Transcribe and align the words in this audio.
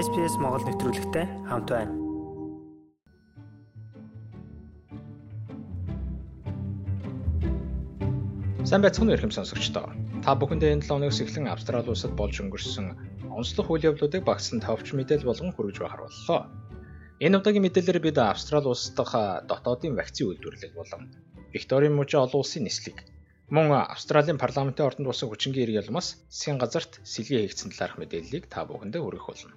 SPS 0.00 0.40
Монгол 0.40 0.64
нэвтрүүлэгтэй 0.64 1.26
хамт 1.44 1.68
байна. 1.68 1.92
Сайн 8.64 8.80
байцгаана 8.80 9.12
уу 9.12 9.18
ихэм 9.20 9.28
сонсогчдоо. 9.28 9.92
Та 10.24 10.32
бүхэндээ 10.40 10.72
энэ 10.72 10.88
7 10.88 11.04
өнөөс 11.04 11.20
эхлэн 11.20 11.52
Австрали 11.52 11.92
улсад 11.92 12.16
болж 12.16 12.32
өнгөрсөн 12.40 12.96
онцлог 13.28 13.68
үйл 13.68 13.92
явдлуудыг 13.92 14.24
багцсан 14.24 14.64
товч 14.64 14.96
мэдээлэл 14.96 15.28
болгон 15.28 15.52
хүргэж 15.52 15.76
байхаар 15.84 16.08
боллоо. 16.08 16.40
Энэ 17.20 17.36
удаагийн 17.36 17.64
мэдээлэлээр 17.68 18.00
бид 18.00 18.16
Австрали 18.24 18.72
улс 18.72 18.88
дахь 18.96 19.44
дотоодын 19.52 20.00
вакцины 20.00 20.32
үйлдвэрлэл 20.32 20.80
болон 20.80 21.12
Викторийн 21.52 21.92
мужи 21.92 22.16
олон 22.16 22.40
улсын 22.40 22.64
нислэг 22.64 23.04
Мөн 23.52 23.68
Австралийн 23.92 24.40
парламентын 24.40 24.88
ордонд 24.88 25.12
болсон 25.12 25.28
хүчингийн 25.28 25.68
эрг 25.68 25.76
ялмаас 25.82 26.24
засгийн 26.32 26.56
газарт 26.56 27.04
сэлгээ 27.04 27.50
хийгдсэн 27.50 27.74
талаарх 27.74 28.00
мэдээллийг 28.00 28.48
та 28.48 28.64
бүхэндээ 28.64 29.02
хүргэх 29.02 29.28
болно. 29.28 29.52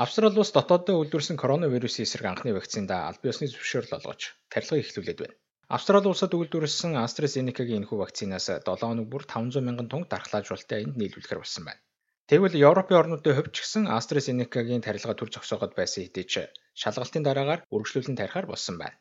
Австрали 0.00 0.38
улс 0.40 0.52
дотооддоо 0.56 0.96
үйлдвэрсэн 1.04 1.36
коронавирусын 1.36 2.08
эсрэг 2.08 2.24
анхны 2.32 2.56
вакциндаа 2.56 3.00
аль 3.08 3.20
биесны 3.20 3.46
зөвшөөрөл 3.52 3.96
олгож 3.98 4.32
тархилгыг 4.48 4.88
эхлүүлээд 4.88 5.20
байна. 5.20 5.36
Австрали 5.76 6.08
улсад 6.08 6.32
үйлдвэрлэсэн 6.32 6.96
AstraZeneca-гийн 7.04 7.84
энэхүү 7.84 7.98
вакцинаас 8.00 8.48
7 8.48 8.64
хоног 8.80 9.06
бүр 9.12 9.28
500 9.28 9.60
мянган 9.60 9.92
тонн 9.92 10.08
дархлаажуулалтаа 10.08 10.78
энд 10.80 10.96
нийлүүлэхээр 10.96 11.42
болсон 11.44 11.64
байна. 11.68 11.84
Тэгвэл 12.32 12.56
Европын 12.70 13.00
орнуудын 13.00 13.36
хувьд 13.36 13.52
ч 13.52 13.58
гэсэн 13.60 13.84
AstraZeneca-гийн 13.98 14.80
тархилга 14.80 15.20
төр 15.20 15.30
зогсоогод 15.36 15.76
байсан 15.76 16.00
хэдий 16.08 16.24
ч 16.32 16.34
шалгалтын 16.80 17.26
дараагаар 17.28 17.60
үргэлжлүүлэн 17.68 18.16
тарихаар 18.16 18.48
болсон 18.48 18.80
байна. 18.80 18.96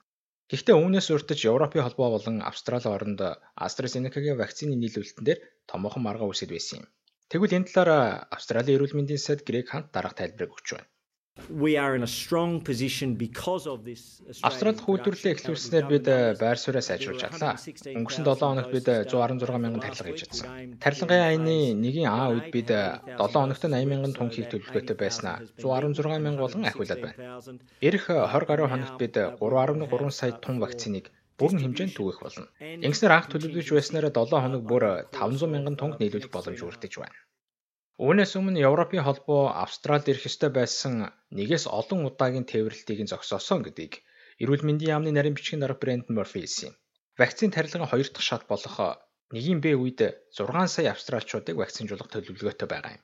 Гэхдээ 0.52 0.76
үүнээс 0.76 1.08
урьдчилан 1.16 1.48
Европын 1.56 1.86
холбоо 1.88 2.10
болон 2.12 2.44
Австрали 2.44 2.92
оронд 2.92 3.24
AstraZeneca-гийн 3.56 4.36
вакцины 4.36 4.76
нийлүүлэлтэн 4.76 5.24
дээр 5.24 5.40
томоохон 5.64 6.04
маргаа 6.04 6.28
үсэд 6.28 6.52
байсан 6.52 6.84
юм. 6.84 6.88
Тэгвэл 7.30 7.58
энэ 7.62 7.70
талаар 7.70 8.26
Австралийн 8.34 8.76
эрүүл 8.82 8.98
мэндийн 8.98 9.22
сайд 9.22 9.46
Грег 9.46 9.70
Хант 9.70 9.94
дараах 9.94 10.18
тайлбарыг 10.18 10.50
өгч 10.50 10.68
байна. 10.74 10.90
We 11.48 11.78
are 11.78 11.96
in 11.96 12.02
a 12.02 12.08
strong 12.08 12.62
position 12.62 13.16
because 13.16 13.66
of 13.70 13.86
this. 13.86 14.22
Австрали 14.42 14.82
үйлдвэрлэлээ 14.82 15.34
эхлүүлснээр 15.38 15.86
бид 15.94 16.06
э, 16.10 16.34
байр 16.42 16.58
сууриа 16.58 16.82
сайжруулж 16.82 17.22
чадлаа. 17.22 17.54
Өнгөрсөн 17.98 18.26
7 18.26 18.34
хоногт 18.34 18.74
бид 18.74 18.90
116 18.90 19.46
э, 19.46 19.62
мянган 19.62 19.82
тарилга 19.82 20.10
хийж 20.10 20.22
чадсан. 20.26 20.48
Тарилгын 20.84 21.22
аяны 21.30 21.58
нэгийн 21.78 22.10
А 22.10 22.34
үед 22.34 22.50
бид 22.50 22.70
7 22.74 23.14
э, 23.14 23.30
хоногт 23.30 23.62
80 23.62 23.86
мянган 23.94 24.14
тонн 24.18 24.34
хийх 24.34 24.50
төлөвлөгөөтэй 24.50 24.98
байснаа 24.98 25.38
116 25.62 26.26
мянга 26.26 26.44
болон 26.44 26.66
ахиулаад 26.66 27.02
байна. 27.06 27.40
Ирэх 27.78 28.10
20 28.10 28.50
гаруй 28.50 28.68
хоногт 28.74 28.98
бид 28.98 29.16
3.3 29.16 30.12
сая 30.12 30.34
тонн 30.44 30.58
вакциныг 30.60 31.14
бүрэн 31.40 31.64
хэмжээнд 31.64 31.96
түгэх 31.96 32.20
болно. 32.20 32.52
Ингэснээр 32.60 33.16
анх 33.16 33.32
төлөвлөж 33.32 33.68
байснараа 33.72 34.12
7 34.12 34.44
хоног 34.44 34.64
бүр 34.68 34.84
500 35.16 35.48
мянган 35.48 35.80
тонн 35.80 35.96
нийлүүлэх 35.96 36.30
боломж 36.36 36.60
бүрдэж 36.60 36.94
байна. 37.00 37.16
Үүнээс 38.00 38.32
өмнө 38.40 38.64
Европын 38.64 39.04
холбоо 39.04 39.52
Австралид 39.52 40.08
ирэх 40.08 40.32
ёстой 40.32 40.48
байсан 40.56 41.12
нэгээс 41.36 41.68
олон 41.68 42.08
удаагийн 42.08 42.48
тээвэрлэлтийг 42.48 43.04
зогсоосон 43.12 43.60
гэдгийг 43.60 43.94
эрүүл 44.40 44.64
мэндийн 44.64 44.96
яамны 44.96 45.12
нарийн 45.12 45.36
бичгийн 45.36 45.60
дарга 45.60 45.84
Брэндон 45.84 46.16
Морфи 46.16 46.40
хэлсэн 46.40 46.72
юм. 46.72 46.76
Вакцины 47.20 47.52
тарилгын 47.52 47.92
хоёр 47.92 48.08
дахь 48.08 48.24
шат 48.24 48.44
болох 48.48 48.76
нэгийн 49.36 49.60
Б 49.60 49.76
үед 49.76 50.00
6 50.32 50.48
сая 50.76 50.96
австралчуудыг 50.96 51.60
вакцинжуулах 51.60 52.08
төлөвлөгөөтэй 52.08 52.68
байгаа 52.72 52.96
юм. 52.96 53.04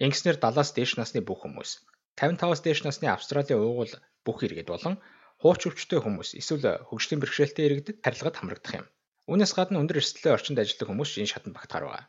Ингэснээр 0.00 0.40
70-аас 0.40 0.70
дээш 0.72 0.92
насны 0.96 1.20
бүх 1.20 1.44
хүмүүс, 1.44 1.70
55-аас 2.16 2.60
дээш 2.64 2.80
насны 2.88 3.12
Австралийн 3.12 3.60
уугуул 3.60 3.92
бүх 4.24 4.38
иргэд 4.48 4.72
болон 4.72 4.96
хууч 5.44 5.60
өвчтөй 5.68 6.00
хүмүүс 6.00 6.40
эсвэл 6.40 6.88
хөгжлийн 6.88 7.20
бэрхшээлтэй 7.20 7.64
иргэдэд 7.68 8.00
тарилгад 8.00 8.36
хамрагдах 8.40 8.74
юм. 8.80 8.86
Үүнээс 9.28 9.52
гадна 9.52 9.80
өндөр 9.84 10.00
эрсдэлтэй 10.00 10.32
орчинд 10.32 10.56
ажилладаг 10.64 10.88
хүмүүс 10.88 11.20
энэ 11.20 11.32
шатанд 11.36 11.52
багтахаар 11.52 11.84
байна. 11.92 12.08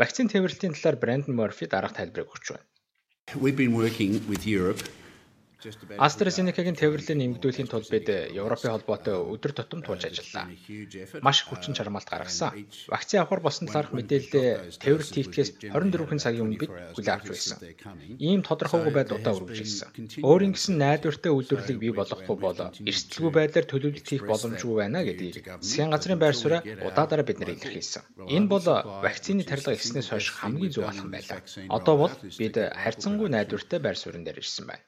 Вакцины 0.00 0.32
тээвэрлэлийн 0.32 0.72
талаар 0.72 0.96
Брэндон 0.96 1.36
Морфи 1.36 1.68
дараах 1.68 1.92
тайлбарыг 1.92 2.32
өгч 2.32 2.46
байна. 2.56 2.68
We've 3.36 3.56
been 3.56 3.76
working 3.76 4.24
with 4.30 4.48
Europe 4.48 4.80
AstraZeneca-гийн 5.62 6.74
тээвэрлэлийг 6.74 7.18
нэмэгдүүлэхийн 7.18 7.70
тулд 7.70 7.88
бид 7.94 8.08
Европын 8.34 8.74
холбоотой 8.74 9.14
өдөр 9.14 9.52
тутам 9.54 9.80
тулж 9.86 10.02
ажиллалаа. 10.10 10.50
Маш 11.22 11.46
хүчин 11.46 11.74
чармаалт 11.78 12.10
гаргасан. 12.10 12.66
Вакцины 12.90 13.22
авахар 13.22 13.40
болсон 13.46 13.70
талаарх 13.70 13.94
мэдээлэлээ 13.94 14.82
тээвэрлэлт 14.82 15.16
хийгдгээс 15.16 15.50
24 15.70 16.18
цагийн 16.18 16.44
өмнө 16.46 16.62
бид 16.62 16.72
хүлээн 16.98 17.14
авч 17.14 17.26
байсан. 17.30 17.58
Ийм 18.18 18.42
тодорхойгүй 18.42 18.92
байдал 18.94 19.18
удаа 19.22 19.34
үргэлжилсэн. 19.38 19.88
Өөрийн 20.26 20.54
гэсэн 20.58 20.74
найдвартай 20.82 21.30
үйлдвэрлэлийг 21.30 21.78
бий 21.78 21.92
болгохгүй 21.94 22.36
бол 22.42 22.58
эрсдэлгүй 22.90 23.32
байдлаар 23.32 23.66
төлөвлөлт 23.70 24.08
хийх 24.10 24.24
боломжгүй 24.26 24.76
байна 24.82 25.06
гэдгийг 25.06 25.46
засгийн 25.62 25.94
газрын 25.94 26.18
байр 26.18 26.34
сууриа 26.34 26.66
удаа 26.82 27.06
дараа 27.06 27.26
бид 27.26 27.38
нар 27.38 27.54
илэрхийлсэн. 27.54 28.02
Энэ 28.34 28.50
бол 28.50 28.66
вакцины 29.06 29.46
тарилга 29.46 29.78
ихснээс 29.78 30.10
хойш 30.10 30.26
хамгийн 30.42 30.74
зөв 30.74 30.90
алхам 30.90 31.10
байлаа. 31.14 31.38
Одоо 31.70 31.94
бол 32.02 32.14
бид 32.40 32.54
харьцангуй 32.58 33.28
найдвартай 33.30 33.78
байр 33.78 33.96
суурин 33.98 34.24
дээр 34.26 34.42
ирсэн 34.42 34.66
байна. 34.66 34.82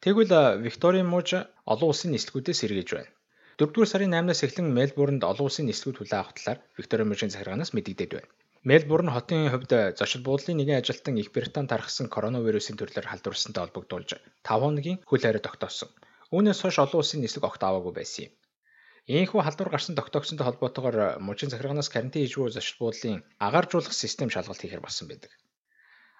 Тэгвэл 0.00 0.32
Викторийн 0.64 1.04
мууж 1.12 1.36
олон 1.72 1.88
улсын 1.92 2.16
нислэгүүдээс 2.16 2.60
сэргээж 2.64 2.88
байна. 2.96 3.12
4-р 3.60 3.84
сарын 3.84 4.16
8-наас 4.16 4.40
эхлэн 4.46 4.72
Мельбурнд 4.72 5.22
олон 5.28 5.44
улсын 5.44 5.68
нислэгүүд 5.68 5.98
хүлээн 6.00 6.20
авах 6.24 6.32
талаар 6.40 6.58
Викторийн 6.72 7.08
мужийн 7.12 7.28
захиргаанаас 7.28 7.76
мэдэгдээд 7.76 8.12
байна. 8.16 8.32
Мельбурн 8.64 9.12
хотын 9.12 9.52
хувьд 9.52 9.72
зочид 10.00 10.24
буудлын 10.24 10.56
нэгэн 10.56 10.80
ажилтан 10.80 11.20
Их 11.20 11.28
Британь 11.36 11.68
тархсан 11.68 12.08
коронавирусын 12.08 12.80
төрлөөр 12.80 13.12
халдварсантай 13.12 13.60
холбогдуулж 13.60 14.10
5 14.16 14.64
хоногийн 14.64 14.98
хөл 15.04 15.20
хайраа 15.20 15.44
тогтоосон. 15.44 15.92
Үүнээс 16.32 16.60
хойш 16.64 16.76
олон 16.80 17.00
улсын 17.04 17.20
нислэг 17.20 17.44
огт 17.44 17.60
аваагүй 17.60 17.92
байсан 17.92 18.24
юм. 18.24 18.32
Ийхүү 19.04 19.40
халдвар 19.44 19.68
гарсан 19.68 20.00
тогтоогсонтой 20.00 20.48
холбоотойгоор 20.48 21.20
мужийн 21.20 21.52
захиргаанаас 21.52 21.92
карантин 21.92 22.24
хийж 22.24 22.40
буй 22.40 22.48
зочид 22.48 22.80
буудлын 22.80 23.20
агааржуулах 23.36 23.92
систем 23.92 24.32
шалгалт 24.32 24.64
хийхээр 24.64 24.80
болсон 24.80 25.12
байдаг. 25.12 25.28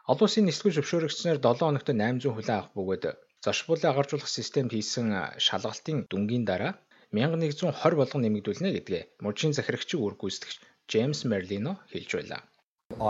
Олон 0.05 0.27
улсын 0.29 0.45
нислэгүүд 0.45 0.77
зөвшөөрөгдсөнээр 0.77 1.41
7 1.41 1.65
хоногт 1.65 1.89
800 1.89 2.29
хүлээн 2.29 2.59
авах 2.61 2.73
бөгөөд 2.77 3.05
Заршууллыг 3.45 3.89
агаржуулах 3.89 4.29
системд 4.29 4.71
хийсэн 4.77 5.09
шалгалтын 5.47 5.99
дүнгийн 6.11 6.45
дараа 6.51 6.73
1120 7.17 7.73
болгон 8.01 8.23
нэмэгдүүлнэ 8.23 8.71
гэдгээ 8.77 9.03
мужийн 9.25 9.57
захирагчийн 9.57 10.05
үр 10.05 10.15
гүйцэтгэгч 10.21 10.57
Джеймс 10.89 11.21
Мерлино 11.31 11.73
хэлж 11.93 12.11
байлаа. 12.17 12.43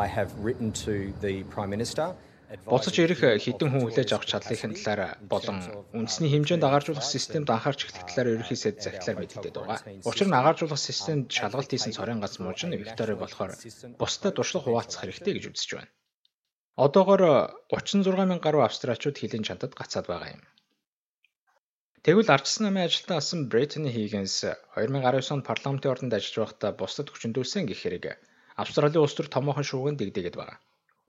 I 0.05 0.07
have 0.17 0.31
written 0.45 0.71
to 0.85 0.93
the 1.25 1.35
Prime 1.53 1.73
Minister 1.75 2.15
Буцаж 2.67 2.99
ирэх 2.99 3.23
хэдэн 3.23 3.71
хүн 3.71 3.83
хүлээж 3.87 4.11
авах 4.11 4.27
чадлын 4.27 4.75
талаар 4.75 5.23
болон 5.33 5.59
үндэсний 5.95 6.31
хэмжээнд 6.35 6.67
агааржуулах 6.67 7.07
системд 7.07 7.47
анхаарч 7.47 7.87
эхлэх 7.87 8.11
талаар 8.11 8.33
ерөнхий 8.35 8.59
сайд 8.59 8.83
захидлаар 8.83 9.23
мэдэгдээд 9.23 9.55
байгаа. 9.55 9.79
Учир 10.11 10.27
нь 10.27 10.35
агааржуулах 10.35 10.83
системд 10.83 11.31
шалгалт 11.31 11.71
хийсэн 11.71 11.95
цорын 11.95 12.19
гац 12.19 12.43
мууж 12.43 12.67
нь 12.67 12.75
Виктори 12.75 13.15
болохоор 13.15 13.55
бусдад 14.03 14.35
туршлага 14.35 14.67
хуваалцах 14.67 15.03
хэрэгтэй 15.07 15.33
гэж 15.39 15.45
үзэж 15.55 15.71
байна. 15.79 15.91
Одоогоор 16.85 17.23
36 17.69 18.17
мянга 18.17 18.45
гаруй 18.47 18.65
австралчууд 18.65 19.17
хилийн 19.21 19.45
чантад 19.49 19.73
гацаад 19.81 20.07
байгаа 20.09 20.31
юм. 20.37 20.43
Тэгвэл 22.05 22.33
ардчсан 22.35 22.65
намын 22.65 22.89
ажилтан 22.89 23.21
асан 23.21 23.41
Brittany 23.53 23.91
Higgins 23.97 24.35
2019 24.81 25.35
онд 25.35 25.45
парламентын 25.51 25.93
ордонд 25.93 26.17
ажиллаж 26.17 26.39
байхдаа 26.41 26.73
бусдад 26.81 27.09
хүчндүүлсэн 27.13 27.69
гэх 27.69 27.81
хэрэг 27.85 28.05
Австралийн 28.63 29.05
улс 29.05 29.15
төр 29.17 29.29
томоохон 29.29 29.69
шуугинд 29.69 30.01
дэгдээгээд 30.01 30.37
байгаа. 30.41 30.59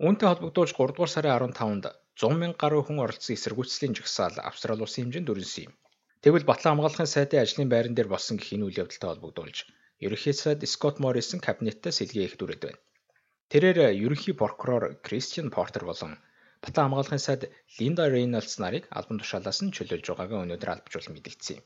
Үүнтэй 0.04 0.28
холбогдуулж 0.28 0.72
3 0.76 0.92
дугаар 0.92 1.12
сарын 1.16 1.56
15-нд 1.56 1.86
100 2.20 2.42
мянга 2.42 2.59
гаруй 2.64 2.82
хүн 2.84 3.00
оролцсон 3.06 3.36
эсэргүүцлийн 3.38 3.96
жагсаал 3.96 4.36
Австрали 4.50 4.84
улсын 4.84 5.08
хэмжээнд 5.08 5.28
дүрнсэн 5.28 5.64
юм. 5.68 5.74
Тэгвэл 6.24 6.50
Батлан 6.52 6.76
хамгаалахын 6.76 7.14
сайдын 7.16 7.44
ажлын 7.44 7.72
байран 7.72 7.96
дээр 7.96 8.12
болсон 8.12 8.36
гэх 8.36 8.52
энэ 8.56 8.66
үйл 8.68 8.82
явдалтай 8.84 9.09
холбогдуулж 9.09 9.58
ерөнхий 10.03 10.36
сайд 10.36 10.68
Скотт 10.74 10.98
Моррисон 11.03 11.40
кабинеттай 11.40 11.96
сэлгээ 11.96 12.28
их 12.28 12.36
дүрээд 12.36 12.64
байна. 12.68 12.82
Тэрээр 13.51 13.91
ерөнхий 14.00 14.31
прокурор 14.31 14.95
Кристиан 15.03 15.51
Портер 15.51 15.84
болон 15.84 16.16
Батлан 16.63 16.88
хамгаалахын 16.88 17.19
сайд 17.19 17.41
Линда 17.78 18.07
Рейнольдс 18.07 18.56
нарыг 18.63 18.88
албан 18.97 19.19
тушаалаас 19.19 19.59
нь 19.59 19.75
чөлөөлж 19.75 20.07
байгаагаа 20.07 20.44
өнөөдөр 20.47 20.72
албажуул 20.72 21.12
мэдгдсэн 21.12 21.59
юм. 21.59 21.66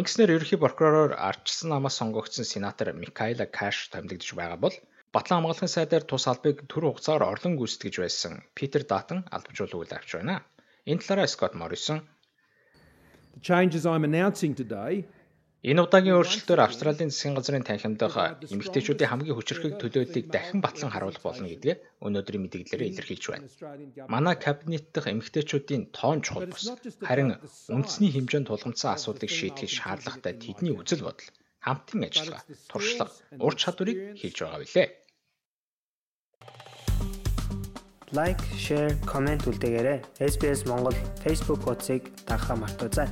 Ингэснээр 0.00 0.32
ерөнхий 0.32 0.56
прокуророор 0.56 1.12
ардчсан 1.28 1.68
намаас 1.76 2.00
сонгогдсон 2.00 2.48
сенатор 2.48 2.88
Микаэла 2.96 3.44
Каш 3.58 3.92
томилогдож 3.92 4.30
байгаа 4.32 4.58
бол 4.64 4.76
Батлан 5.12 5.44
хамгаалахын 5.44 5.74
сайдаар 5.76 6.04
тус 6.08 6.24
албыг 6.24 6.56
төр 6.72 6.84
хугацаагаар 6.88 7.28
орлон 7.28 7.60
гүйцэтгэж 7.60 7.94
байсан 8.00 8.32
Питер 8.56 8.88
Датан 8.88 9.28
албажуул 9.28 9.84
үйл 9.84 9.92
авч 9.92 10.16
байна. 10.16 10.40
Энэ 10.88 11.04
талаараа 11.04 11.28
Скот 11.28 11.52
Моррисон 11.52 12.00
The 13.36 13.40
changes 13.44 13.84
I'm 13.84 14.08
announcing 14.08 14.56
today 14.56 15.04
Энэ 15.66 15.82
удаагийн 15.82 16.14
өөрчлөлтөөр 16.14 16.62
Австралийн 16.62 17.10
засгийн 17.10 17.34
газрын 17.34 17.66
танхимдах 17.66 18.14
эмэгтэйчүүдийн 18.54 19.10
хамгийн 19.10 19.34
хүчирхэг 19.34 19.74
төлөөллийг 19.82 20.30
дахин 20.30 20.62
батлан 20.62 20.94
харуулах 20.94 21.18
болно 21.26 21.50
гэдгээ 21.50 22.06
өнөөдрийн 22.06 22.42
мэдээлэлээр 22.46 22.86
илэрхийлж 22.94 23.24
байна. 23.26 23.50
Манай 24.06 24.38
кабинет 24.38 24.94
дахь 24.94 25.10
эмэгтэйчүүдийн 25.10 25.90
тоон 25.90 26.22
чухал 26.22 26.46
бус. 26.46 26.70
Харин 27.02 27.42
үндэсний 27.66 28.14
хэмжээнд 28.14 28.46
тулгамдсан 28.46 28.94
асуудлыг 28.94 29.26
шийдэхийг 29.26 29.74
шаардлагатай 29.74 30.38
тэдний 30.38 30.70
үзэл 30.70 31.02
бодол, 31.02 31.34
хамтын 31.66 32.06
ажиллагаа, 32.06 32.46
туршлага, 32.70 33.10
ур 33.42 33.54
чадварыг 33.58 34.14
хийж 34.22 34.38
байгаа 34.38 34.62
билээ. 34.62 34.88
Лайк, 38.14 38.38
шеэр, 38.54 39.02
комент 39.02 39.50
үлдээгээрэй. 39.50 39.98
SBS 40.22 40.62
Монгол 40.70 40.94
Facebook 41.26 41.66
хуудсыг 41.66 42.06
дагахаа 42.22 42.54
мартаоцай. 42.54 43.10